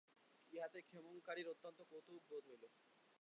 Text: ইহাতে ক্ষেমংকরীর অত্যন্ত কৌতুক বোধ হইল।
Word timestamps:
ইহাতে 0.53 0.79
ক্ষেমংকরীর 0.81 1.47
অত্যন্ত 1.49 1.79
কৌতুক 1.89 2.21
বোধ 2.29 2.43
হইল। 2.49 2.63